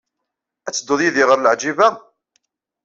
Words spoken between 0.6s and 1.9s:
Ad tedduḍ yid-i ɣer Leɛǧiba?